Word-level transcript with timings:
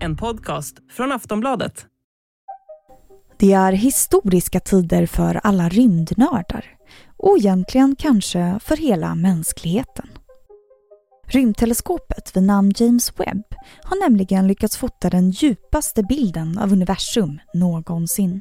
En 0.00 0.16
podcast 0.16 0.76
från 0.90 1.12
Aftonbladet. 1.12 1.86
Det 3.38 3.52
är 3.52 3.72
historiska 3.72 4.60
tider 4.60 5.06
för 5.06 5.40
alla 5.42 5.68
rymdnördar 5.68 6.64
och 7.16 7.38
egentligen 7.38 7.96
kanske 7.96 8.58
för 8.62 8.76
hela 8.76 9.14
mänskligheten. 9.14 10.06
Rymdteleskopet 11.26 12.36
vid 12.36 12.42
namn 12.42 12.72
James 12.76 13.12
Webb 13.20 13.44
har 13.82 14.00
nämligen 14.00 14.46
lyckats 14.46 14.76
fota 14.76 15.10
den 15.10 15.30
djupaste 15.30 16.02
bilden 16.02 16.58
av 16.58 16.72
universum 16.72 17.40
någonsin. 17.54 18.40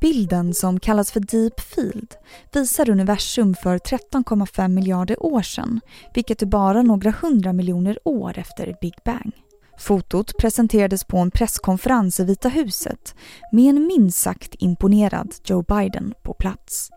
Bilden 0.00 0.54
som 0.54 0.80
kallas 0.80 1.12
för 1.12 1.20
Deep 1.20 1.60
Field 1.60 2.14
visar 2.52 2.90
universum 2.90 3.54
för 3.54 3.78
13,5 3.78 4.68
miljarder 4.68 5.22
år 5.22 5.42
sedan, 5.42 5.80
vilket 6.14 6.42
är 6.42 6.46
bara 6.46 6.82
några 6.82 7.10
hundra 7.10 7.52
miljoner 7.52 7.98
år 8.04 8.38
efter 8.38 8.76
Big 8.80 8.94
Bang. 9.04 9.32
Fotot 9.78 10.36
presenterades 10.38 11.04
på 11.04 11.18
en 11.18 11.30
presskonferens 11.30 12.20
i 12.20 12.24
Vita 12.24 12.48
huset 12.48 13.14
med 13.52 13.64
en 13.64 13.86
minst 13.86 14.18
sagt 14.18 14.54
imponerad 14.58 15.34
Joe 15.44 15.62
Biden 15.62 16.14
på 16.22 16.34
plats. 16.34 16.90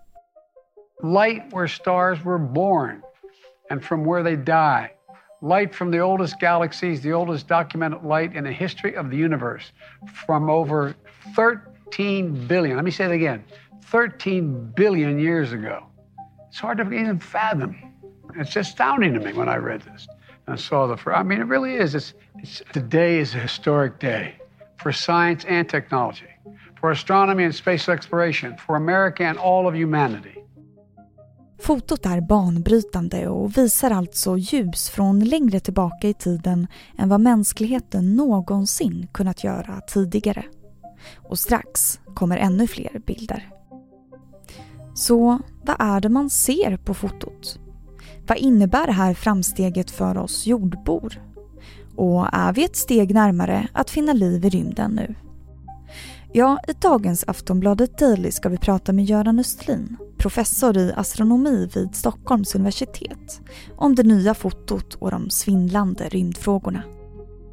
Light 1.03 1.43
where 1.53 1.67
stars 1.67 2.25
were 2.25 2.39
born 2.39 3.01
and 3.71 3.83
from 3.83 4.03
where 4.03 4.23
they 4.23 4.35
die. 4.35 4.89
Light 5.41 5.75
from 5.75 5.91
the 5.91 6.01
oldest 6.01 6.39
galaxies, 6.39 7.01
the 7.01 7.13
oldest 7.13 7.47
documented 7.47 8.03
light 8.03 8.35
in 8.35 8.43
the 8.43 8.51
history 8.51 8.97
of 8.97 9.09
the 9.09 9.17
universe, 9.17 9.73
from 10.25 10.49
over 10.49 10.93
13 11.35 11.74
13 11.85 12.47
billion. 12.47 12.75
Let 12.75 12.85
me 12.85 12.91
say 12.91 13.05
it 13.05 13.11
again 13.11 13.43
13 13.83 14.73
billion 14.75 15.19
years 15.19 15.51
ago. 15.51 15.85
It's 16.49 16.59
hard 16.59 16.77
to 16.77 16.91
even 16.91 17.19
fathom. 17.19 17.75
It's 18.35 18.55
astounding 18.55 19.13
to 19.13 19.19
me 19.19 19.33
when 19.33 19.49
I 19.49 19.57
read 19.57 19.81
this. 19.81 20.07
I 20.47 20.55
saw 20.55 20.87
the. 20.87 21.11
I 21.11 21.23
mean, 21.23 21.39
it 21.39 21.47
really 21.47 21.75
is. 21.75 21.95
It's, 21.95 22.13
it's, 22.37 22.61
today 22.73 23.19
is 23.19 23.35
a 23.35 23.39
historic 23.39 23.99
day 23.99 24.35
for 24.77 24.91
science 24.91 25.45
and 25.45 25.67
technology, 25.69 26.29
for 26.79 26.91
astronomy 26.91 27.43
and 27.43 27.55
space 27.55 27.89
exploration, 27.89 28.57
for 28.57 28.75
America 28.75 29.23
and 29.23 29.37
all 29.37 29.67
of 29.67 29.75
humanity. 29.75 30.35
Fotot 31.59 32.05
är 32.05 32.21
banbrytande 32.21 33.27
och 33.27 33.57
visar 33.57 33.91
alltså 33.91 34.37
ljus 34.37 34.89
från 34.89 35.19
längre 35.19 35.59
tillbaka 35.59 36.07
i 36.07 36.13
tiden 36.13 36.67
än 36.97 37.09
vad 37.09 37.21
mänskligheten 37.21 38.15
någonsin 38.15 39.07
kunnat 39.11 39.43
göra 39.43 39.81
tidigare. 39.81 40.45
Och 41.15 41.39
strax 41.39 41.99
kommer 42.13 42.37
ännu 42.37 42.67
fler 42.67 43.01
bilder. 43.05 43.49
Så 44.93 45.39
vad 45.63 45.75
är 45.79 46.01
det 46.01 46.09
man 46.09 46.29
ser 46.29 46.77
på 46.77 46.93
fotot? 46.93 47.59
Vad 48.27 48.37
innebär 48.37 48.87
det 48.87 48.93
här 48.93 49.13
framsteget 49.13 49.91
för 49.91 50.17
oss 50.17 50.47
jordbor? 50.47 51.21
Och 51.95 52.27
är 52.33 52.53
vi 52.53 52.63
ett 52.63 52.75
steg 52.75 53.13
närmare 53.13 53.67
att 53.73 53.89
finna 53.89 54.13
liv 54.13 54.45
i 54.45 54.49
rymden 54.49 54.91
nu? 54.91 55.15
Ja, 56.33 56.59
i 56.67 56.73
dagens 56.73 57.23
Aftonbladet 57.27 57.97
Daily 57.97 58.31
ska 58.31 58.49
vi 58.49 58.57
prata 58.57 58.93
med 58.93 59.05
Göran 59.05 59.39
Östlin, 59.39 59.97
professor 60.17 60.77
i 60.77 60.93
astronomi 60.95 61.69
vid 61.75 61.95
Stockholms 61.95 62.55
universitet, 62.55 63.41
om 63.75 63.95
det 63.95 64.03
nya 64.03 64.33
fotot 64.33 64.93
och 64.93 65.11
de 65.11 65.29
svindlande 65.29 66.09
rymdfrågorna. 66.09 66.83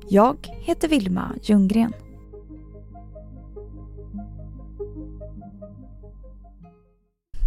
Jag 0.08 0.36
heter 0.60 0.88
Vilma 0.88 1.32
Ljunggren. 1.42 1.92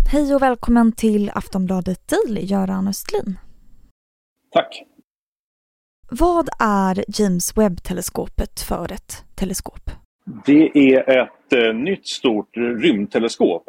Hej 0.07 0.35
och 0.35 0.41
välkommen 0.41 0.91
till 0.91 1.31
Aftonbladet 1.35 1.99
Daily, 2.07 2.41
Göran 2.41 2.87
Östlin. 2.87 3.37
Tack. 4.51 4.83
Vad 6.11 6.49
är 6.59 7.21
James 7.21 7.57
Webb-teleskopet 7.57 8.59
för 8.59 8.91
ett 8.91 9.25
teleskop? 9.35 9.89
Det 10.45 10.93
är 10.93 11.09
ett 11.09 11.53
eh, 11.53 11.73
nytt 11.73 12.07
stort 12.07 12.57
rymdteleskop. 12.57 13.63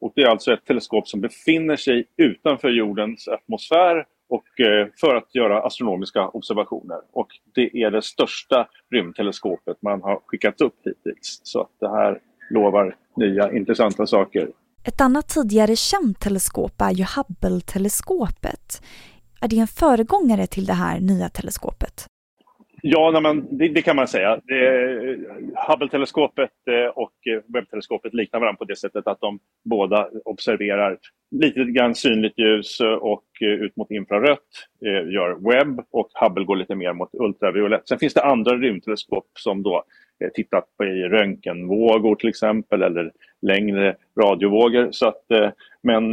Och 0.00 0.12
det 0.14 0.22
är 0.22 0.26
alltså 0.26 0.52
ett 0.52 0.64
teleskop 0.64 1.08
som 1.08 1.20
befinner 1.20 1.76
sig 1.76 2.04
utanför 2.16 2.68
jordens 2.68 3.28
atmosfär 3.28 4.06
och 4.28 4.60
eh, 4.60 4.88
för 5.00 5.16
att 5.16 5.34
göra 5.34 5.62
astronomiska 5.62 6.28
observationer. 6.28 7.00
Och 7.12 7.28
det 7.54 7.82
är 7.82 7.90
det 7.90 8.02
största 8.02 8.68
rymdteleskopet 8.90 9.76
man 9.82 10.02
har 10.02 10.20
skickat 10.26 10.60
upp 10.60 10.76
hittills. 10.84 11.40
Så 11.42 11.60
att 11.60 11.70
det 11.80 11.88
här 11.88 12.20
lovar 12.50 12.96
nya 13.16 13.52
intressanta 13.52 14.06
saker. 14.06 14.48
Ett 14.86 15.00
annat 15.00 15.28
tidigare 15.28 15.76
känt 15.76 16.20
teleskop 16.20 16.80
är 16.80 16.90
ju 16.90 17.04
Hubble-teleskopet. 17.04 18.82
Är 19.40 19.48
det 19.48 19.58
en 19.58 19.66
föregångare 19.66 20.46
till 20.46 20.66
det 20.66 20.72
här 20.72 21.00
nya 21.00 21.28
teleskopet? 21.28 22.06
Ja, 22.82 23.10
nej, 23.10 23.22
men 23.22 23.58
det, 23.58 23.68
det, 23.68 23.82
kan 23.82 23.96
man 23.96 24.08
säga. 24.08 24.40
Hubble-teleskopet 25.68 26.50
eh, 26.70 26.88
och 26.94 27.12
eh, 27.26 27.42
Webb-teleskopet 27.54 28.14
liknar 28.14 28.40
varandra 28.40 28.58
på 28.58 28.64
det 28.64 28.76
sättet 28.76 29.06
att 29.06 29.20
de 29.20 29.38
båda 29.64 30.08
observerar 30.24 30.98
lite 31.30 31.64
grann 31.64 31.94
synligt 31.94 32.38
ljus 32.38 32.80
eh, 32.80 32.86
och 32.86 33.24
ut 33.40 33.76
mot 33.76 33.90
infrarött 33.90 34.48
gör 35.12 35.50
Webb 35.50 35.80
och 35.90 36.08
Hubble 36.20 36.44
går 36.44 36.56
lite 36.56 36.74
mer 36.74 36.92
mot 36.92 37.10
ultraviolett. 37.12 37.88
Sen 37.88 37.98
finns 37.98 38.14
det 38.14 38.24
andra 38.24 38.56
rymdteleskop 38.56 39.26
som 39.38 39.62
då 39.62 39.84
tittat 40.34 40.64
på 40.76 40.84
i 40.84 41.08
röntgenvågor 41.08 42.14
till 42.14 42.28
exempel 42.28 42.82
eller 42.82 43.12
längre 43.42 43.96
radiovågor. 44.22 44.88
Så 44.90 45.08
att, 45.08 45.24
men, 45.82 46.10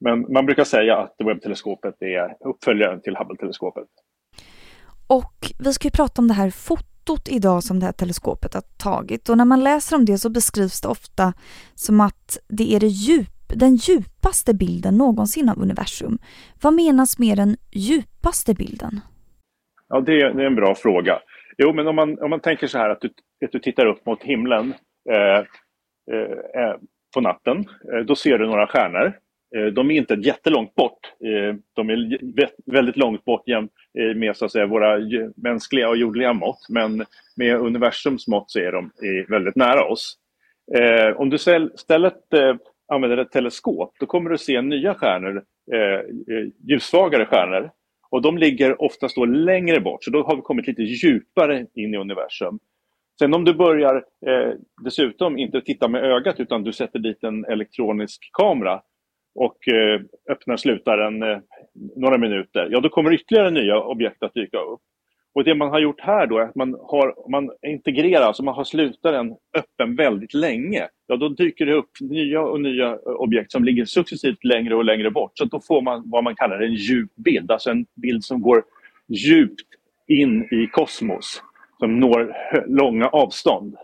men 0.00 0.32
man 0.32 0.46
brukar 0.46 0.64
säga 0.64 0.96
att 0.96 1.14
Webb-teleskopet 1.18 2.02
är 2.02 2.36
uppföljaren 2.40 3.00
till 3.00 3.16
Hubble-teleskopet. 3.16 3.88
Och 5.06 5.52
vi 5.64 5.72
ska 5.72 5.88
ju 5.88 5.92
prata 5.92 6.22
om 6.22 6.28
det 6.28 6.34
här 6.34 6.50
fotot 6.50 7.28
idag 7.28 7.64
som 7.64 7.80
det 7.80 7.86
här 7.86 7.92
teleskopet 7.92 8.54
har 8.54 8.62
tagit 8.78 9.28
och 9.28 9.36
när 9.36 9.44
man 9.44 9.64
läser 9.64 9.96
om 9.96 10.04
det 10.04 10.18
så 10.18 10.30
beskrivs 10.30 10.80
det 10.80 10.88
ofta 10.88 11.32
som 11.74 12.00
att 12.00 12.38
det 12.48 12.74
är 12.74 12.80
det 12.80 12.86
djup, 12.86 13.28
den 13.48 13.76
djupaste 13.76 14.54
bilden 14.54 14.96
någonsin 14.96 15.48
av 15.48 15.62
universum. 15.62 16.18
Vad 16.62 16.74
menas 16.74 17.18
med 17.18 17.36
den 17.36 17.56
djupaste 17.70 18.54
bilden? 18.54 19.00
Ja, 19.88 20.00
det 20.00 20.20
är, 20.20 20.34
det 20.34 20.42
är 20.42 20.46
en 20.46 20.54
bra 20.54 20.74
fråga. 20.74 21.18
Jo, 21.58 21.72
men 21.72 21.86
om 21.86 21.96
man, 21.96 22.18
om 22.18 22.30
man 22.30 22.40
tänker 22.40 22.66
så 22.66 22.78
här 22.78 22.90
att 22.90 23.00
du, 23.00 23.10
att 23.44 23.52
du 23.52 23.58
tittar 23.58 23.86
upp 23.86 24.06
mot 24.06 24.22
himlen 24.22 24.74
eh, 25.10 25.38
eh, 26.14 26.62
eh 26.62 26.76
på 27.14 27.20
natten, 27.20 27.64
eh, 27.92 27.98
då 27.98 28.16
ser 28.16 28.38
du 28.38 28.46
några 28.46 28.66
stjärnor. 28.66 29.12
Eh, 29.56 29.66
de 29.66 29.90
är 29.90 29.94
inte 29.94 30.14
jättelångt 30.14 30.74
bort. 30.74 31.12
Eh, 31.24 31.56
de 31.72 31.90
är 31.90 32.18
väldigt 32.72 32.96
långt 32.96 33.24
bort 33.24 33.48
eh, 33.48 34.16
med 34.16 34.36
så 34.36 34.44
att 34.44 34.52
säga, 34.52 34.66
våra 34.66 34.98
mänskliga 35.36 35.88
och 35.88 35.96
jordliga 35.96 36.32
mått. 36.32 36.66
Men 36.68 37.04
med 37.36 37.56
universums 37.56 38.28
mått 38.28 38.50
så 38.50 38.58
är 38.58 38.72
de 38.72 38.90
väldigt 39.28 39.56
nära 39.56 39.84
oss. 39.84 40.18
Eh, 40.74 41.16
om 41.16 41.30
du 41.30 41.36
istället 41.36 42.34
eh, 42.34 42.56
använder 42.92 43.16
ett 43.16 43.32
teleskop 43.32 43.96
då 44.00 44.06
kommer 44.06 44.30
du 44.30 44.38
se 44.38 44.62
nya 44.62 44.94
stjärnor, 44.94 45.44
ljussvagare 46.68 47.26
stjärnor. 47.26 47.70
Och 48.12 48.22
de 48.22 48.38
ligger 48.38 48.82
oftast 48.82 49.16
då 49.16 49.24
längre 49.24 49.80
bort, 49.80 50.04
så 50.04 50.10
då 50.10 50.22
har 50.22 50.36
vi 50.36 50.42
kommit 50.42 50.66
lite 50.66 50.82
djupare 50.82 51.66
in 51.74 51.94
i 51.94 51.96
universum. 51.96 52.58
Sen 53.18 53.34
om 53.34 53.44
du 53.44 53.54
börjar 53.54 53.94
eh, 54.26 54.52
dessutom 54.84 55.38
inte 55.38 55.60
titta 55.60 55.88
med 55.88 56.04
ögat 56.04 56.40
utan 56.40 56.62
du 56.62 56.72
sätter 56.72 56.98
dit 56.98 57.24
en 57.24 57.44
elektronisk 57.44 58.30
kamera 58.32 58.82
och 59.34 59.68
eh, 59.68 60.00
öppnar 60.30 60.56
slutaren 60.56 61.22
eh, 61.22 61.38
några 61.96 62.18
minuter, 62.18 62.68
ja 62.70 62.80
då 62.80 62.88
kommer 62.88 63.14
ytterligare 63.14 63.50
nya 63.50 63.80
objekt 63.80 64.22
att 64.22 64.34
dyka 64.34 64.58
upp. 64.58 64.80
Och 65.34 65.44
det 65.44 65.54
man 65.54 65.70
har 65.70 65.80
gjort 65.80 66.00
här 66.00 66.26
då 66.26 66.38
är 66.38 66.42
att 66.42 66.54
man 66.54 66.72
har 66.72 67.30
man 67.30 67.50
integrerar, 67.66 68.26
alltså 68.26 68.42
man 68.42 68.54
har 68.54 68.64
slutaren 68.64 69.36
öppen 69.56 69.96
väldigt 69.96 70.34
länge. 70.34 70.88
Ja, 71.06 71.16
då 71.16 71.28
dyker 71.28 71.66
det 71.66 71.74
upp 71.74 71.90
nya 72.00 72.40
och 72.40 72.60
nya 72.60 72.96
objekt 72.96 73.52
som 73.52 73.64
ligger 73.64 73.84
successivt 73.84 74.44
längre 74.44 74.74
och 74.74 74.84
längre 74.84 75.10
bort. 75.10 75.32
Så 75.34 75.44
då 75.44 75.60
får 75.60 75.82
man 75.82 76.02
vad 76.06 76.24
man 76.24 76.34
kallar 76.34 76.60
en 76.60 76.74
djup 76.74 77.16
bild, 77.16 77.50
alltså 77.50 77.70
en 77.70 77.86
bild 77.94 78.24
som 78.24 78.42
går 78.42 78.64
djupt 79.08 79.68
in 80.08 80.42
i 80.42 80.66
kosmos, 80.72 81.42
som 81.78 82.00
når 82.00 82.34
långa 82.66 83.08
avstånd. 83.08 83.76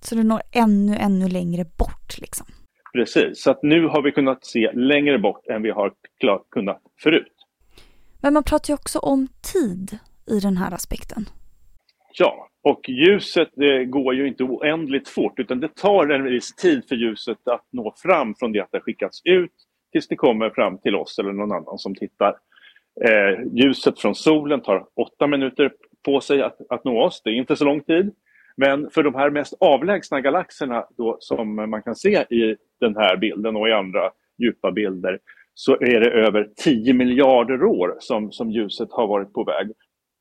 Så 0.00 0.14
det 0.14 0.24
når 0.24 0.42
ännu, 0.52 0.96
ännu 0.96 1.28
längre 1.28 1.64
bort 1.78 2.18
liksom? 2.18 2.46
Precis, 2.92 3.42
så 3.42 3.50
att 3.50 3.62
nu 3.62 3.86
har 3.86 4.02
vi 4.02 4.12
kunnat 4.12 4.44
se 4.44 4.72
längre 4.72 5.18
bort 5.18 5.46
än 5.46 5.62
vi 5.62 5.70
har 5.70 5.92
kunnat 6.50 6.82
förut. 7.02 7.32
Men 8.20 8.34
man 8.34 8.44
pratar 8.44 8.70
ju 8.70 8.74
också 8.74 8.98
om 8.98 9.28
tid 9.52 9.98
i 10.30 10.40
den 10.40 10.56
här 10.56 10.74
aspekten. 10.74 11.24
Ja, 12.12 12.48
och 12.62 12.88
ljuset 12.88 13.48
det 13.54 13.84
går 13.84 14.14
ju 14.14 14.28
inte 14.28 14.44
oändligt 14.44 15.08
fort 15.08 15.38
utan 15.38 15.60
det 15.60 15.74
tar 15.74 16.08
en 16.08 16.24
viss 16.24 16.54
tid 16.54 16.84
för 16.88 16.96
ljuset 16.96 17.48
att 17.48 17.66
nå 17.70 17.94
fram 17.96 18.34
från 18.34 18.52
det 18.52 18.60
att 18.60 18.72
det 18.72 18.80
skickats 18.80 19.20
ut 19.24 19.52
tills 19.92 20.08
det 20.08 20.16
kommer 20.16 20.50
fram 20.50 20.78
till 20.78 20.96
oss 20.96 21.18
eller 21.18 21.32
någon 21.32 21.52
annan 21.52 21.78
som 21.78 21.94
tittar. 21.94 22.34
Eh, 23.04 23.46
ljuset 23.52 24.00
från 24.00 24.14
solen 24.14 24.60
tar 24.60 24.86
åtta 24.96 25.26
minuter 25.26 25.72
på 26.04 26.20
sig 26.20 26.42
att, 26.42 26.56
att 26.68 26.84
nå 26.84 27.02
oss, 27.04 27.22
det 27.24 27.30
är 27.30 27.34
inte 27.34 27.56
så 27.56 27.64
lång 27.64 27.80
tid. 27.80 28.14
Men 28.56 28.90
för 28.90 29.02
de 29.02 29.14
här 29.14 29.30
mest 29.30 29.54
avlägsna 29.60 30.20
galaxerna 30.20 30.86
då, 30.96 31.16
som 31.20 31.70
man 31.70 31.82
kan 31.82 31.96
se 31.96 32.24
i 32.30 32.56
den 32.80 32.96
här 32.96 33.16
bilden 33.16 33.56
och 33.56 33.68
i 33.68 33.72
andra 33.72 34.10
djupa 34.38 34.72
bilder 34.72 35.18
så 35.54 35.72
är 35.72 36.00
det 36.00 36.10
över 36.10 36.48
10 36.56 36.94
miljarder 36.94 37.62
år 37.62 37.96
som, 37.98 38.32
som 38.32 38.50
ljuset 38.50 38.88
har 38.92 39.06
varit 39.06 39.32
på 39.32 39.44
väg. 39.44 39.72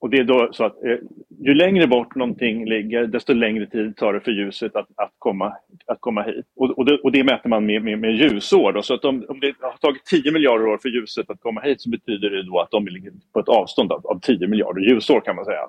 Och 0.01 0.09
det 0.09 0.17
är 0.17 0.23
då 0.23 0.49
så 0.51 0.65
att 0.65 0.83
eh, 0.83 0.97
ju 1.39 1.53
längre 1.53 1.87
bort 1.87 2.15
någonting 2.15 2.65
ligger, 2.65 3.07
desto 3.07 3.33
längre 3.33 3.65
tid 3.65 3.97
tar 3.97 4.13
det 4.13 4.21
för 4.21 4.31
ljuset 4.31 4.75
att, 4.75 4.87
att, 4.95 5.13
komma, 5.17 5.53
att 5.85 5.97
komma 5.99 6.23
hit. 6.23 6.45
Och, 6.55 6.69
och, 6.77 6.85
det, 6.85 6.97
och 6.97 7.11
det 7.11 7.23
mäter 7.23 7.49
man 7.49 7.65
med, 7.65 7.83
med, 7.83 7.99
med 7.99 8.15
ljusår. 8.15 8.73
Då. 8.73 8.81
Så 8.81 8.93
att 8.93 9.05
om, 9.05 9.25
om 9.29 9.39
det 9.39 9.53
har 9.59 9.77
tagit 9.77 10.05
10 10.05 10.31
miljarder 10.31 10.67
år 10.67 10.77
för 10.77 10.89
ljuset 10.89 11.29
att 11.29 11.41
komma 11.41 11.61
hit 11.61 11.81
så 11.81 11.89
betyder 11.89 12.29
det 12.29 12.43
då 12.43 12.59
att 12.59 12.71
de 12.71 12.87
ligger 12.87 13.11
på 13.33 13.39
ett 13.39 13.49
avstånd 13.49 13.91
av, 13.91 14.07
av 14.07 14.19
10 14.19 14.47
miljarder 14.47 14.81
ljusår 14.81 15.21
kan 15.21 15.35
man 15.35 15.45
säga. 15.45 15.67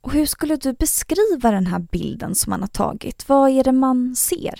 Och 0.00 0.12
hur 0.12 0.26
skulle 0.26 0.56
du 0.56 0.72
beskriva 0.72 1.50
den 1.50 1.66
här 1.66 1.86
bilden 1.92 2.34
som 2.34 2.50
man 2.50 2.60
har 2.60 2.68
tagit? 2.68 3.28
Vad 3.28 3.50
är 3.50 3.64
det 3.64 3.72
man 3.72 4.14
ser? 4.14 4.54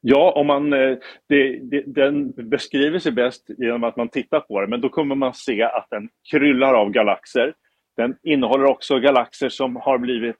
Ja, 0.00 0.32
om 0.36 0.46
man, 0.46 0.72
eh, 0.72 0.96
det, 1.28 1.58
det, 1.62 1.82
den 1.86 2.30
beskriver 2.30 2.98
sig 2.98 3.12
bäst 3.12 3.50
genom 3.58 3.84
att 3.84 3.96
man 3.96 4.08
tittar 4.08 4.40
på 4.40 4.60
den, 4.60 4.70
men 4.70 4.80
då 4.80 4.88
kommer 4.88 5.14
man 5.14 5.34
se 5.34 5.62
att 5.62 5.86
den 5.90 6.08
kryllar 6.30 6.74
av 6.74 6.90
galaxer. 6.90 7.54
Den 7.96 8.16
innehåller 8.22 8.64
också 8.64 8.98
galaxer 8.98 9.48
som 9.48 9.76
har 9.76 9.98
blivit, 9.98 10.36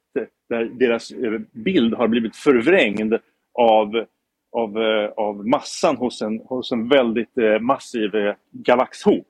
där 0.49 0.65
deras 0.65 1.11
eh, 1.11 1.41
bild 1.53 1.95
har 1.95 2.09
blivit 2.09 2.37
förvrängd 2.37 3.15
av, 3.55 4.05
av, 4.53 4.83
eh, 4.83 5.11
av 5.17 5.47
massan 5.47 5.97
hos 5.97 6.23
en, 6.23 6.39
hos 6.39 6.73
en 6.73 6.89
väldigt 6.89 7.39
eh, 7.39 7.59
massiv 7.61 8.11
galaxhop. 8.53 9.27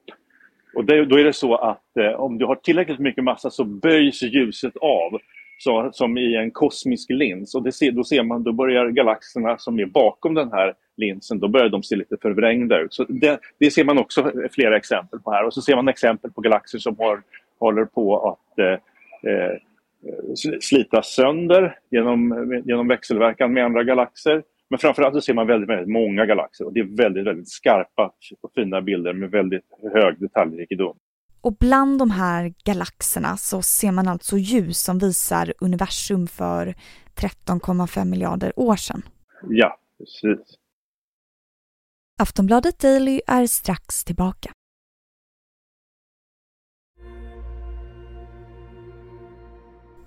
Och 0.76 0.84
det, 0.84 1.04
då 1.04 1.18
är 1.18 1.24
det 1.24 1.32
så 1.32 1.54
att 1.54 1.96
eh, 1.96 2.20
om 2.20 2.38
du 2.38 2.46
har 2.46 2.54
tillräckligt 2.54 2.98
mycket 2.98 3.24
massa 3.24 3.50
så 3.50 3.64
böjs 3.64 4.22
ljuset 4.22 4.76
av 4.76 5.18
så, 5.58 5.90
som 5.92 6.18
i 6.18 6.36
en 6.36 6.50
kosmisk 6.50 7.10
lins. 7.10 7.54
Och 7.54 7.62
det 7.62 7.72
ser, 7.72 7.92
då 7.92 8.04
ser 8.04 8.22
man, 8.22 8.42
då 8.42 8.52
börjar 8.52 8.88
galaxerna 8.88 9.58
som 9.58 9.78
är 9.78 9.86
bakom 9.86 10.34
den 10.34 10.52
här 10.52 10.74
linsen, 10.96 11.38
då 11.38 11.48
börjar 11.48 11.68
de 11.68 11.82
se 11.82 11.96
lite 11.96 12.16
förvrängda 12.22 12.80
ut. 12.80 12.94
Så 12.94 13.04
det, 13.04 13.40
det 13.58 13.70
ser 13.70 13.84
man 13.84 13.98
också 13.98 14.32
flera 14.52 14.76
exempel 14.76 15.20
på 15.20 15.30
här. 15.30 15.44
Och 15.44 15.54
så 15.54 15.62
ser 15.62 15.76
man 15.76 15.88
exempel 15.88 16.30
på 16.30 16.40
galaxer 16.40 16.78
som 16.78 16.96
har, 16.98 17.22
håller 17.58 17.84
på 17.84 18.28
att 18.30 18.58
eh, 18.58 19.32
eh, 19.32 19.56
slitas 20.60 21.06
sönder 21.06 21.78
genom, 21.90 22.62
genom 22.64 22.88
växelverkan 22.88 23.52
med 23.52 23.64
andra 23.64 23.84
galaxer. 23.84 24.42
Men 24.70 24.78
framförallt 24.78 25.14
så 25.14 25.20
ser 25.20 25.34
man 25.34 25.46
väldigt, 25.46 25.70
väldigt 25.70 25.88
många 25.88 26.26
galaxer 26.26 26.66
och 26.66 26.72
det 26.72 26.80
är 26.80 26.96
väldigt, 26.96 27.26
väldigt 27.26 27.48
skarpa 27.48 28.14
och 28.42 28.52
fina 28.54 28.82
bilder 28.82 29.12
med 29.12 29.30
väldigt 29.30 29.64
hög 29.92 30.20
detaljrikedom. 30.20 30.96
Och 31.40 31.56
bland 31.60 31.98
de 31.98 32.10
här 32.10 32.54
galaxerna 32.64 33.36
så 33.36 33.62
ser 33.62 33.92
man 33.92 34.08
alltså 34.08 34.36
ljus 34.36 34.78
som 34.78 34.98
visar 34.98 35.52
universum 35.60 36.26
för 36.26 36.74
13,5 37.14 38.04
miljarder 38.04 38.52
år 38.56 38.76
sedan. 38.76 39.02
Ja, 39.48 39.78
precis. 39.98 40.58
Aftonbladet 42.18 42.78
Daily 42.78 43.20
är 43.26 43.46
strax 43.46 44.04
tillbaka. 44.04 44.50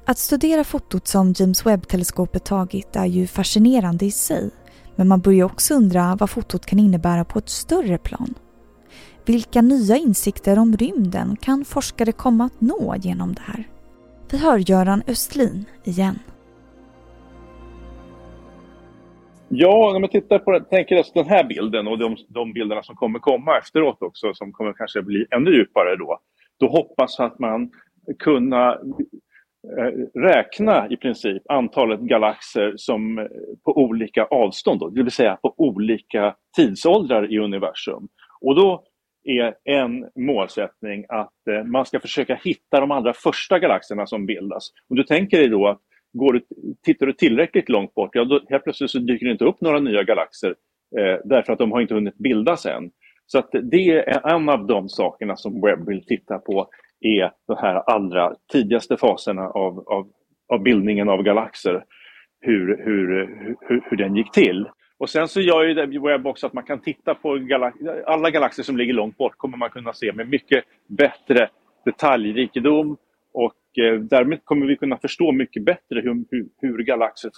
Att 0.10 0.18
studera 0.18 0.64
fotot 0.64 1.08
som 1.08 1.34
James 1.38 1.66
Webb-teleskopet 1.66 2.46
tagit 2.46 2.96
är 2.96 3.06
ju 3.06 3.28
fascinerande 3.28 4.06
i 4.06 4.12
sig. 4.12 4.52
Men 4.96 5.08
man 5.08 5.22
börjar 5.22 5.46
också 5.46 5.74
undra 5.74 6.18
vad 6.20 6.30
fotot 6.30 6.66
kan 6.66 6.80
innebära 6.80 7.26
på 7.26 7.40
ett 7.40 7.50
större 7.50 7.98
plan. 7.98 8.34
Vilka 9.26 9.62
nya 9.62 9.98
insikter 9.98 10.60
om 10.60 10.78
rymden 10.78 11.36
kan 11.42 11.66
forskare 11.66 12.12
komma 12.12 12.46
att 12.46 12.62
nå 12.62 12.96
genom 12.96 13.34
det 13.34 13.42
här? 13.42 13.64
Vi 14.32 14.38
hör 14.38 14.58
Göran 14.58 15.04
Östlin 15.08 15.66
igen. 15.84 16.20
Ja, 19.50 19.96
om 19.96 20.02
man 20.02 20.10
tittar 20.10 20.40
på 20.40 20.60
tänker 20.60 20.96
just 20.96 21.14
den 21.14 21.26
här 21.26 21.44
bilden 21.44 21.88
och 21.88 21.98
de, 21.98 22.18
de 22.28 22.54
bilderna 22.54 22.84
som 22.84 22.96
kommer 22.96 23.20
komma 23.20 23.58
efteråt 23.58 24.02
också, 24.02 24.34
som 24.34 24.52
kommer 24.52 24.74
kanske 24.74 25.02
bli 25.02 25.26
ännu 25.32 25.52
djupare 25.52 25.96
då. 25.96 26.20
Då 26.60 26.68
hoppas 26.68 27.20
att 27.20 27.40
man 27.40 27.72
kunna 28.20 28.78
Eh, 29.68 30.20
räkna 30.22 30.88
i 30.90 30.98
princip 30.98 31.44
antalet 31.50 32.00
galaxer 32.00 32.74
som 32.76 33.20
eh, 33.20 33.26
på 33.66 33.78
olika 33.78 34.24
avstånd, 34.24 34.80
då, 34.80 34.90
det 34.90 35.04
vill 35.04 35.12
säga 35.12 35.36
på 35.36 35.54
olika 35.58 36.36
tidsåldrar 36.56 37.34
i 37.34 37.40
universum. 37.40 38.08
Och 38.42 38.56
då 38.56 38.84
är 39.24 39.56
en 39.64 40.10
målsättning 40.16 41.06
att 41.10 41.48
eh, 41.50 41.64
man 41.64 41.86
ska 41.86 42.00
försöka 42.00 42.36
hitta 42.44 42.80
de 42.80 42.92
allra 42.92 43.14
första 43.14 43.60
galaxerna 43.60 44.06
som 44.06 44.26
bildas. 44.26 44.70
Och 44.90 44.96
du 44.96 45.04
tänker 45.04 45.38
dig 45.38 45.50
då 45.50 45.68
att 45.68 45.82
går 46.14 46.34
du, 46.34 46.46
tittar 46.86 47.06
du 47.06 47.14
tillräckligt 47.14 47.70
långt 47.70 47.94
bort, 47.94 48.16
ja 48.16 48.26
då 48.26 48.42
helt 48.50 48.64
plötsligt 48.64 48.92
så 48.92 49.00
dyker 49.00 49.26
det 49.26 49.32
inte 49.32 49.46
upp 49.46 49.62
några 49.62 49.80
nya 49.80 50.04
galaxer 50.04 50.56
eh, 51.00 51.18
därför 51.24 51.54
att 51.54 51.60
de 51.60 51.72
har 51.72 51.82
inte 51.82 51.94
hunnit 51.94 52.18
bildas 52.18 52.66
än. 52.66 52.92
Så 53.26 53.40
att 53.40 53.50
det 53.52 53.90
är 53.90 54.28
en 54.36 54.50
av 54.50 54.68
de 54.68 54.90
sakerna 54.90 55.36
som 55.36 55.62
Webb 55.62 55.88
vill 55.88 56.06
titta 56.06 56.38
på 56.38 56.70
är 57.02 57.32
de 57.48 57.58
här 57.58 57.76
allra 57.76 58.34
tidigaste 58.52 58.98
faserna 58.98 59.42
av, 59.42 59.80
av, 59.88 60.08
av 60.54 60.64
bildningen 60.64 61.10
av 61.10 61.24
galaxer. 61.24 61.84
Hur, 62.42 62.68
hur, 62.86 63.08
hur, 63.60 63.82
hur 63.90 63.98
den 63.98 64.16
gick 64.16 64.32
till. 64.32 64.70
Och 64.98 65.10
sen 65.10 65.28
så 65.28 65.42
gör 65.42 65.64
ju 65.64 66.00
Webb 66.00 66.28
också 66.28 66.48
att 66.48 66.54
man 66.54 66.64
kan 66.64 66.82
titta 66.82 67.16
på 67.16 67.34
galax 67.36 67.78
alla 68.06 68.30
galaxer 68.30 68.64
som 68.64 68.78
ligger 68.78 68.94
långt 68.94 69.18
bort 69.18 69.38
kommer 69.38 69.58
man 69.58 69.70
kunna 69.70 69.94
se 69.94 70.14
med 70.14 70.30
mycket 70.30 70.64
bättre 70.88 71.50
detaljrikedom 71.86 72.98
och 73.34 73.84
eh, 73.84 74.00
därmed 74.00 74.46
kommer 74.46 74.66
vi 74.66 74.76
kunna 74.76 74.98
förstå 74.98 75.32
mycket 75.32 75.64
bättre 75.64 76.02
hur, 76.02 76.26
hur, 76.32 76.48
hur 76.62 76.84
galaxer 76.84 77.32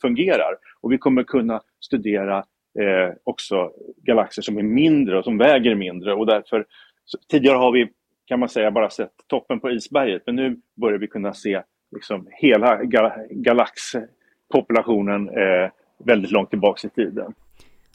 fungerar. 0.00 0.54
Och 0.80 0.92
vi 0.92 0.98
kommer 0.98 1.22
kunna 1.22 1.60
studera 1.80 2.36
eh, 2.80 3.14
också 3.24 3.70
galaxer 4.02 4.42
som 4.42 4.58
är 4.58 4.62
mindre 4.62 5.18
och 5.18 5.24
som 5.24 5.38
väger 5.38 5.74
mindre 5.74 6.14
och 6.14 6.26
därför 6.26 6.66
tidigare 7.30 7.56
har 7.56 7.72
vi 7.72 7.88
kan 8.28 8.40
man 8.40 8.48
säga 8.48 8.70
bara 8.70 8.90
sett 8.90 9.12
toppen 9.26 9.60
på 9.60 9.70
isberget. 9.70 10.22
Men 10.26 10.36
nu 10.36 10.56
börjar 10.74 10.98
vi 10.98 11.06
kunna 11.06 11.34
se 11.34 11.62
liksom 11.94 12.26
hela 12.30 12.84
gal 12.84 13.10
galaxpopulationen 13.30 15.28
eh, 15.28 15.70
väldigt 16.04 16.30
långt 16.30 16.50
tillbaks 16.50 16.84
i 16.84 16.88
tiden. 16.88 17.34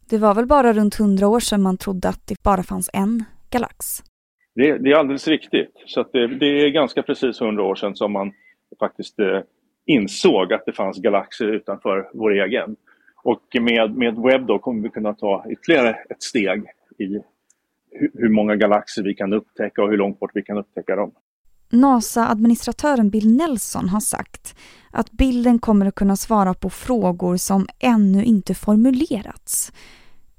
Det 0.10 0.18
var 0.18 0.36
väl 0.36 0.46
bara 0.46 0.74
runt 0.74 0.96
hundra 0.96 1.28
år 1.28 1.40
sedan 1.40 1.62
man 1.62 1.78
trodde 1.78 2.10
att 2.10 2.28
det 2.28 2.44
bara 2.44 2.64
fanns 2.64 2.90
en 2.94 3.24
galax? 3.50 3.86
Det, 4.56 4.78
det 4.78 4.92
är 4.92 4.96
alldeles 4.96 5.28
riktigt. 5.28 5.84
Så 5.86 6.06
det, 6.14 6.28
det, 6.28 6.46
är 6.46 6.70
ganska 6.70 7.04
precis 7.04 7.42
hundra 7.42 7.64
år 7.64 7.76
sedan 7.76 7.96
som 7.96 8.12
man 8.12 8.34
faktiskt 8.80 9.20
eh, 9.20 9.42
insåg 9.86 10.54
att 10.54 10.66
det 10.66 10.74
fanns 10.74 10.98
galaxer 10.98 11.48
utanför 11.48 12.10
vår 12.14 12.32
egen. 12.32 12.76
Och 13.24 13.44
med, 13.62 13.96
med 13.96 14.16
webb 14.16 14.48
då 14.48 14.60
kommer 14.60 14.84
vi 14.84 14.90
kunna 14.90 15.14
ta 15.14 15.46
ytterligare 15.50 15.90
ett 16.10 16.24
steg 16.24 16.64
i 16.98 17.20
hur 18.14 18.30
många 18.30 18.56
galaxer 18.56 19.04
vi 19.04 19.14
kan 19.14 19.34
upptäcka 19.34 19.84
och 19.84 19.90
hur 19.90 19.98
långt 19.98 20.20
bort 20.20 20.32
vi 20.34 20.44
kan 20.44 20.58
upptäcka 20.58 20.96
dem. 20.96 21.12
NASA-administratören 21.72 23.10
Bill 23.10 23.38
Nelson 23.38 23.90
har 23.90 24.00
sagt 24.00 24.56
att 24.92 25.12
bilden 25.12 25.60
kommer 25.60 25.86
att 25.86 25.96
kunna 25.96 26.16
svara 26.16 26.54
på 26.54 26.70
frågor 26.70 27.38
som 27.38 27.68
ännu 27.80 28.24
inte 28.24 28.54
formulerats. 28.54 29.72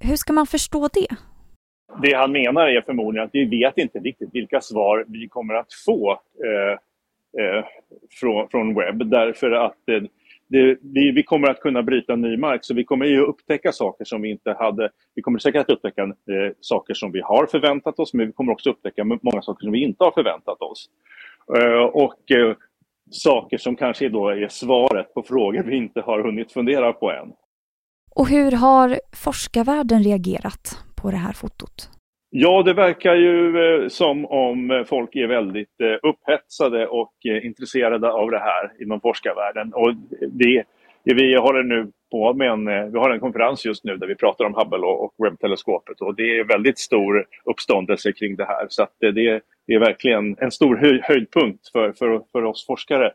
Hur 0.00 0.16
ska 0.16 0.32
man 0.32 0.46
förstå 0.46 0.88
det? 0.92 1.16
Det 2.02 2.14
han 2.14 2.32
menar 2.32 2.66
är 2.68 2.80
förmodligen 2.80 3.24
att 3.24 3.30
vi 3.32 3.44
vet 3.44 3.78
inte 3.78 3.98
riktigt 3.98 4.28
vilka 4.32 4.60
svar 4.60 5.04
vi 5.08 5.28
kommer 5.28 5.54
att 5.54 5.72
få 5.86 6.20
eh, 6.44 6.72
eh, 7.42 7.64
från, 8.20 8.48
från 8.48 8.74
webb 8.74 9.10
därför 9.10 9.50
att 9.50 9.88
eh, 9.88 10.02
det, 10.48 10.78
vi, 10.82 11.12
vi, 11.12 11.22
kommer 11.22 11.48
att 11.50 11.60
kunna 11.60 11.82
bryta 11.82 12.16
ny 12.16 12.36
mark 12.36 12.64
så 12.64 12.74
vi 12.74 12.84
kommer 12.84 13.06
ju 13.06 13.20
upptäcka 13.20 13.72
saker 13.72 14.04
som 14.04 14.22
vi 14.22 14.30
inte 14.30 14.52
hade. 14.58 14.90
Vi 15.14 15.22
kommer 15.22 15.38
säkert 15.38 15.60
att 15.60 15.70
upptäcka 15.70 16.02
eh, 16.02 16.52
saker 16.60 16.94
som 16.94 17.12
vi 17.12 17.20
har 17.20 17.46
förväntat 17.46 17.98
oss 17.98 18.14
men 18.14 18.26
vi 18.26 18.32
kommer 18.32 18.52
också 18.52 18.70
upptäcka 18.70 19.04
många 19.04 19.42
saker 19.42 19.64
som 19.64 19.72
vi 19.72 19.82
inte 19.82 20.04
har 20.04 20.10
förväntat 20.10 20.62
oss. 20.62 20.90
Eh, 21.56 21.82
och 21.82 22.30
eh, 22.30 22.56
saker 23.10 23.58
som 23.58 23.76
kanske 23.76 24.08
då 24.08 24.28
är 24.28 24.48
svaret 24.48 25.14
på 25.14 25.22
frågor 25.22 25.62
vi 25.62 25.76
inte 25.76 26.00
har 26.00 26.22
hunnit 26.22 26.52
fundera 26.52 26.92
på 26.92 27.10
än. 27.10 27.32
Och 28.14 28.28
hur 28.28 28.52
har 28.52 29.00
forskarvärlden 29.12 30.02
reagerat 30.02 30.78
på 30.96 31.10
det 31.10 31.16
här 31.16 31.32
fotot? 31.32 31.90
Ja, 32.36 32.62
det 32.62 32.72
verkar 32.72 33.14
ju 33.14 33.58
eh, 33.64 33.88
som 33.88 34.26
om 34.26 34.84
folk 34.88 35.16
är 35.16 35.26
väldigt 35.26 35.80
eh, 35.80 36.10
upphetsade 36.10 36.86
och 36.86 37.12
eh, 37.26 37.46
intresserade 37.46 38.10
av 38.12 38.30
det 38.30 38.38
här 38.38 38.72
inom 38.82 39.00
forskarvärlden. 39.00 39.72
Och 39.74 39.94
det, 40.28 40.64
vi 41.04 41.36
håller 41.36 41.62
nu 41.62 41.90
på 42.10 42.34
med 42.34 42.50
en, 42.50 42.92
vi 42.92 42.98
har 42.98 43.10
en 43.10 43.20
konferens 43.20 43.64
just 43.64 43.84
nu 43.84 43.96
där 43.96 44.06
vi 44.06 44.14
pratar 44.14 44.44
om 44.44 44.54
Hubble 44.54 44.86
och 44.86 45.14
webbteleskopet 45.18 46.00
och 46.00 46.14
det 46.14 46.38
är 46.38 46.44
väldigt 46.44 46.78
stor 46.78 47.26
uppståndelse 47.44 48.12
kring 48.12 48.36
det 48.36 48.44
här. 48.44 48.66
Så 48.68 48.82
att 48.82 48.92
det, 49.00 49.12
det 49.12 49.74
är 49.74 49.78
verkligen 49.78 50.36
en 50.38 50.50
stor 50.50 50.76
höj, 50.76 51.00
höjdpunkt 51.02 51.68
för, 51.72 51.92
för, 51.92 52.22
för 52.32 52.44
oss 52.44 52.66
forskare 52.66 53.12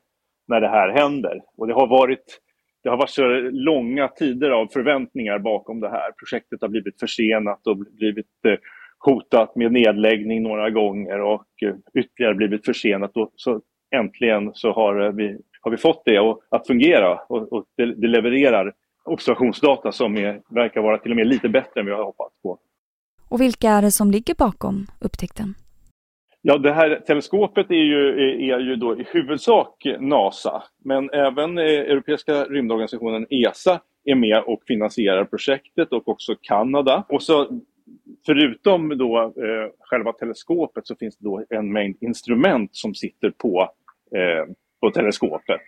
när 0.47 0.61
det 0.61 0.69
här 0.69 0.89
händer. 0.89 1.41
Och 1.57 1.67
det 1.67 1.73
har 1.73 1.88
varit 1.88 2.39
det 2.83 2.89
har 2.89 2.97
varit 2.97 3.09
så 3.09 3.27
långa 3.51 4.07
tider 4.07 4.49
av 4.49 4.67
förväntningar 4.67 5.39
bakom 5.39 5.79
det 5.79 5.89
här. 5.89 6.11
Projektet 6.11 6.61
har 6.61 6.67
blivit 6.67 6.99
försenat 6.99 7.67
och 7.67 7.77
blivit 7.77 8.25
hotat 9.00 9.56
med 9.56 9.72
nedläggning 9.72 10.44
några 10.44 10.70
gånger 10.70 11.22
och 11.22 11.48
eh, 11.65 11.75
ytterligare 11.94 12.36
blivit 12.36 12.65
försenat. 12.65 13.18
Och 13.18 13.32
så 13.36 13.62
äntligen 13.96 14.51
så 14.53 14.72
har 14.72 15.06
eh, 15.06 15.12
vi, 15.12 15.38
har 15.62 15.72
vi 15.72 15.77
fått 15.77 16.01
det 16.06 16.18
att 16.50 16.68
fungera 16.68 17.20
och, 17.29 17.53
och 17.53 17.65
det, 17.77 17.86
det, 17.96 18.08
levererar 18.08 18.74
observationsdata 19.06 19.91
som 19.91 20.18
är, 20.18 20.41
verkar 20.50 20.82
vara 20.82 20.98
till 20.98 21.12
och 21.12 21.18
med 21.18 21.27
lite 21.27 21.50
bättre 21.50 21.79
än 21.79 21.86
vi 21.86 21.91
har 21.91 22.03
hoppats 22.03 22.41
på. 22.41 22.60
Och 23.29 23.41
vilka 23.41 23.70
är 23.70 23.82
det 23.82 23.91
som 23.91 24.12
ligger 24.12 24.36
bakom 24.36 24.88
upptäckten? 25.01 25.53
Ja, 26.41 26.58
det 26.58 26.74
här 26.74 27.03
teleskopet 27.08 27.72
är 27.72 27.75
ju, 27.75 28.10
är 28.51 28.60
ju 28.60 28.75
då 28.75 29.00
i 29.00 29.06
huvudsak 29.12 29.86
NASA, 30.00 30.63
men 30.86 31.10
även 31.10 31.58
eh, 31.58 31.63
Europeiska 31.63 32.44
rymdorganisationen 32.44 33.27
ESA 33.29 33.82
är 34.03 34.15
med 34.15 34.44
och 34.44 34.63
finansierar 34.68 35.25
projektet 35.25 35.91
och 35.91 36.08
också 36.08 36.36
Kanada. 36.41 37.03
Och 37.10 37.24
så 37.24 37.62
förutom 38.25 38.97
då 38.97 39.19
eh, 39.19 39.71
själva 39.79 40.13
teleskopet 40.13 40.88
så 40.88 40.95
finns 40.95 41.17
det 41.17 41.25
då 41.25 41.43
en 41.49 41.71
mängd 41.71 41.97
instrument 42.01 42.69
som 42.75 42.95
sitter 42.95 43.29
på, 43.29 43.71
eh, 44.15 44.53
på 44.81 44.91
teleskopet 44.91 45.61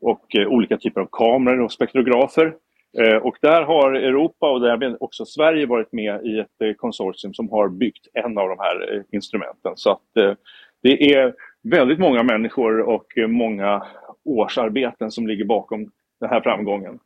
och 0.00 0.36
eh, 0.36 0.46
olika 0.46 0.78
typer 0.78 1.00
av 1.00 1.08
kameror 1.12 1.60
och 1.60 1.72
spektrografer. 1.72 2.54
Eh, 2.98 3.16
och 3.16 3.36
där 3.40 3.62
har 3.62 3.92
Europa 3.92 4.50
och 4.50 4.60
därmed 4.60 4.96
också 5.00 5.24
Sverige 5.24 5.66
varit 5.66 5.92
med 5.92 6.26
i 6.26 6.38
ett 6.38 6.60
eh, 6.64 6.72
konsortium 6.72 7.34
som 7.34 7.50
har 7.50 7.68
byggt 7.68 8.06
en 8.12 8.38
av 8.38 8.48
de 8.48 8.58
här 8.58 8.94
eh, 8.94 9.02
instrumenten. 9.12 9.72
Så 9.76 9.90
att 9.90 10.16
eh, 10.16 10.32
det 10.82 11.14
är 11.14 11.34
väldigt 11.62 11.98
många 11.98 12.22
människor 12.22 12.80
och 12.80 13.18
eh, 13.18 13.28
många 13.28 13.86
årsarbeten 14.24 15.10
som 15.10 15.26
ligger 15.26 15.44
bakom 15.44 15.90
den 16.20 16.30
här 16.30 16.40
framgången. 16.40 16.98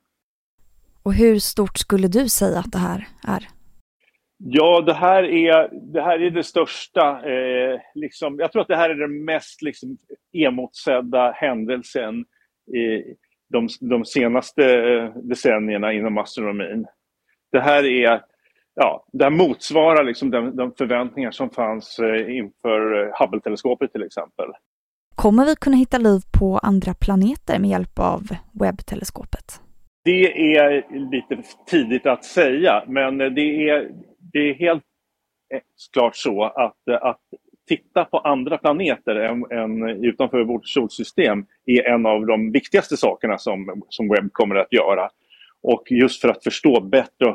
Och 1.03 1.15
hur 1.15 1.39
stort 1.39 1.79
skulle 1.79 2.09
du 2.09 2.29
säga 2.29 2.59
att 2.59 2.73
det 2.73 2.79
här 2.79 3.07
är? 3.29 3.56
Ja, 4.39 4.81
det 4.81 4.95
här 4.95 5.23
är 5.23 5.69
det, 5.93 6.03
här 6.03 6.23
är 6.23 6.31
det 6.31 6.45
största. 6.45 7.31
Eh, 7.31 7.81
liksom, 7.95 8.39
jag 8.39 8.53
tror 8.53 8.63
att 8.63 8.69
det 8.69 8.77
här 8.77 8.91
är 8.91 8.95
den 8.95 9.25
mest 9.25 9.63
liksom, 9.63 9.99
emotsedda 10.33 11.31
händelsen 11.31 12.25
i, 12.77 13.15
de, 13.49 13.69
de 13.81 14.05
senaste 14.05 14.65
eh, 14.65 15.11
decennierna 15.17 15.93
inom 15.93 16.19
astronomin. 16.19 16.87
Det 17.53 17.61
här 17.61 17.85
är 17.85 18.21
ja, 18.75 19.07
det 19.13 19.25
här 19.25 19.31
motsvarar 19.31 20.05
liksom 20.05 20.31
de, 20.31 20.57
de 20.57 20.73
förväntningar 20.79 21.31
som 21.31 21.51
fanns 21.51 21.99
eh, 21.99 22.37
inför 22.37 23.03
eh, 23.03 23.13
Hubble-teleskopet 23.21 23.93
till 23.93 24.03
exempel. 24.03 24.47
Kommer 25.15 25.47
vi 25.47 25.57
kunna 25.57 25.77
hitta 25.77 25.99
liv 25.99 26.21
på 26.39 26.59
andra 26.59 26.95
planeter 26.95 27.59
med 27.59 27.71
hjälp 27.71 27.99
av 27.99 28.23
Webb-teleskopet? 28.53 29.61
Det 30.05 30.57
är 30.57 30.87
lite 31.11 31.43
tidigt 31.67 32.07
att 32.07 32.25
säga, 32.25 32.85
men 32.87 33.19
det 33.19 33.69
är, 33.69 33.91
det 34.37 34.51
är 34.51 34.55
helt 34.55 34.83
eh, 35.55 35.61
klart 35.93 36.17
så 36.17 36.45
att, 36.45 36.89
eh, 36.91 37.03
att 37.03 37.21
titta 37.69 38.05
på 38.05 38.19
andra 38.19 38.59
planeter 38.59 39.15
än, 39.15 39.45
än 39.51 40.05
utanför 40.05 40.45
vårt 40.45 40.69
solsystem 40.69 41.47
är 41.67 41.83
en 41.83 42.07
av 42.07 42.27
de 42.27 42.53
viktigaste 42.53 42.97
sakerna 42.97 43.39
som, 43.39 43.83
som 43.89 44.09
Webb 44.09 44.33
kommer 44.33 44.55
att 44.55 44.73
göra. 44.73 45.11
Och 45.63 45.85
just 45.91 46.21
för 46.21 46.29
att 46.29 46.45
förstå 46.45 46.81
bättre 46.81 47.35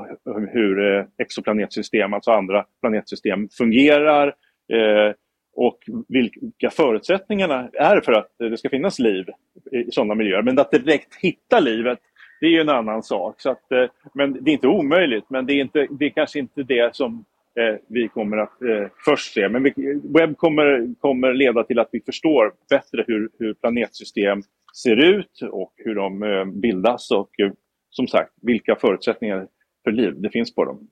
hur 0.51 0.97
eh, 0.97 1.05
exoplanetsystem, 1.17 2.13
alltså 2.13 2.31
andra 2.31 2.65
planetsystem, 2.81 3.49
fungerar 3.57 4.27
eh, 4.73 5.13
och 5.55 5.79
vilka 6.07 6.69
förutsättningarna 6.71 7.69
är 7.73 8.01
för 8.01 8.11
att 8.11 8.31
det 8.37 8.57
ska 8.57 8.69
finnas 8.69 8.99
liv 8.99 9.25
i 9.71 9.91
sådana 9.91 10.15
miljöer. 10.15 10.41
Men 10.41 10.59
att 10.59 10.71
direkt 10.71 11.15
hitta 11.21 11.59
livet, 11.59 11.99
det 12.41 12.47
är 12.47 12.49
ju 12.49 12.61
en 12.61 12.69
annan 12.69 13.03
sak. 13.03 13.41
Så 13.41 13.49
att, 13.49 13.71
eh, 13.71 13.85
men 14.13 14.43
det 14.43 14.51
är 14.51 14.53
inte 14.53 14.67
omöjligt, 14.67 15.25
men 15.29 15.45
det 15.45 15.53
är, 15.53 15.61
inte, 15.61 15.87
det 15.89 16.05
är 16.05 16.09
kanske 16.09 16.39
inte 16.39 16.63
det 16.63 16.95
som 16.95 17.25
eh, 17.59 17.79
vi 17.87 18.07
kommer 18.07 18.37
att 18.37 18.61
eh, 18.61 18.87
först 19.05 19.33
se. 19.33 19.49
Men 19.49 19.63
vi, 19.63 19.73
webb 20.03 20.37
kommer, 20.37 20.95
kommer 20.99 21.33
leda 21.33 21.63
till 21.63 21.79
att 21.79 21.89
vi 21.91 22.01
förstår 22.01 22.53
bättre 22.69 23.03
hur, 23.07 23.29
hur 23.39 23.53
planetsystem 23.53 24.41
ser 24.83 24.95
ut 24.95 25.41
och 25.51 25.73
hur 25.75 25.95
de 25.95 26.23
eh, 26.23 26.45
bildas 26.45 27.11
och 27.11 27.39
eh, 27.39 27.51
som 27.89 28.07
sagt 28.07 28.31
vilka 28.41 28.75
förutsättningar 28.75 29.47
för 29.83 29.91
liv 29.91 30.13
det 30.17 30.29
finns 30.29 30.55
på 30.55 30.65
dem. 30.65 30.87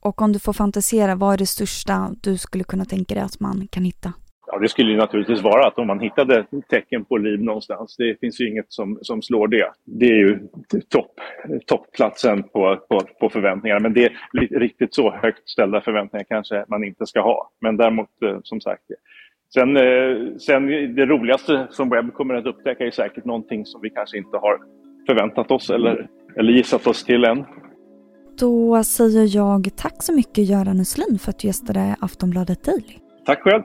Och 0.00 0.22
om 0.22 0.32
du 0.32 0.38
får 0.38 0.52
fantisera, 0.52 1.14
vad 1.14 1.34
är 1.34 1.38
det 1.38 1.46
största 1.46 2.10
du 2.22 2.38
skulle 2.38 2.64
kunna 2.64 2.84
tänka 2.84 3.14
dig 3.14 3.22
att 3.22 3.40
man 3.40 3.68
kan 3.70 3.84
hitta? 3.84 4.12
Ja, 4.58 4.62
det 4.62 4.68
skulle 4.68 4.90
ju 4.90 4.96
naturligtvis 4.96 5.42
vara 5.42 5.66
att 5.66 5.78
om 5.78 5.86
man 5.86 6.00
hittade 6.00 6.46
tecken 6.70 7.04
på 7.04 7.16
liv 7.16 7.40
någonstans. 7.42 7.96
Det 7.96 8.20
finns 8.20 8.40
ju 8.40 8.48
inget 8.48 8.72
som, 8.72 8.98
som 9.02 9.22
slår 9.22 9.48
det. 9.48 9.70
Det 9.84 10.06
är 10.06 10.16
ju 10.16 10.38
topp, 10.88 11.20
toppplatsen 11.66 12.42
på, 12.42 12.76
på, 12.88 13.00
på 13.20 13.28
förväntningar. 13.28 13.80
Men 13.80 13.92
det 13.92 14.04
är 14.04 14.12
riktigt 14.58 14.94
så 14.94 15.10
högt 15.10 15.48
ställda 15.48 15.80
förväntningar 15.80 16.26
kanske 16.28 16.64
man 16.68 16.84
inte 16.84 17.06
ska 17.06 17.20
ha. 17.20 17.50
Men 17.60 17.76
däremot, 17.76 18.22
eh, 18.22 18.38
som 18.42 18.60
sagt, 18.60 18.82
Sen, 19.54 19.76
eh, 19.76 20.36
sen 20.38 20.66
det 20.94 21.06
roligaste 21.06 21.66
som 21.70 21.90
webb 21.90 22.12
kommer 22.14 22.34
att 22.34 22.46
upptäcka 22.46 22.84
är 22.84 22.90
säkert 22.90 23.24
någonting 23.24 23.66
som 23.66 23.80
vi 23.80 23.90
kanske 23.90 24.18
inte 24.18 24.36
har 24.36 24.58
förväntat 25.06 25.50
oss 25.50 25.70
eller, 25.70 26.08
eller 26.36 26.52
gissat 26.52 26.86
oss 26.86 27.04
till 27.04 27.24
än. 27.24 27.44
Då 28.40 28.82
säger 28.84 29.36
jag 29.36 29.76
tack 29.76 30.02
så 30.02 30.14
mycket 30.14 30.48
Göran 30.48 30.80
Östlin 30.80 31.18
för 31.18 31.30
att 31.30 31.38
du 31.38 31.46
gästade 31.46 31.96
Aftonbladet 32.00 32.64
Daily. 32.64 32.94
Tack 33.26 33.42
själv. 33.42 33.62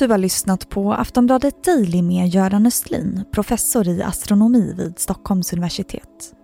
Du 0.00 0.08
har 0.08 0.18
lyssnat 0.18 0.68
på 0.68 0.92
Aftonbladet 0.92 1.64
Daily 1.64 2.02
med 2.02 2.28
Göran 2.28 2.66
Östlin, 2.66 3.24
professor 3.32 3.88
i 3.88 4.02
astronomi 4.02 4.74
vid 4.76 4.98
Stockholms 4.98 5.52
universitet. 5.52 6.34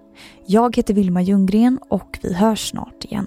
Jag 0.46 0.76
heter 0.76 0.94
Vilma 0.94 1.22
Ljunggren 1.22 1.78
och 1.88 2.18
vi 2.22 2.34
hörs 2.34 2.70
snart 2.70 3.04
igen. 3.04 3.26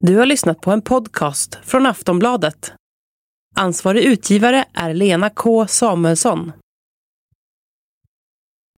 Du 0.00 0.16
har 0.16 0.26
lyssnat 0.26 0.60
på 0.60 0.70
en 0.70 0.82
podcast 0.82 1.58
från 1.62 1.86
Aftonbladet. 1.86 2.72
Ansvarig 3.56 4.02
utgivare 4.02 4.64
är 4.74 4.94
Lena 4.94 5.30
K 5.30 5.66
Samuelsson. 5.66 6.52